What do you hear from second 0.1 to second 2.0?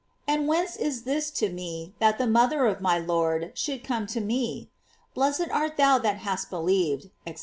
and whence is this to me,